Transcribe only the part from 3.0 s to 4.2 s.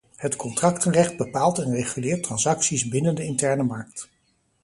de interne markt.